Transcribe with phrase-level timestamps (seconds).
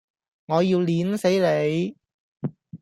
[0.47, 1.95] 我要摙死你!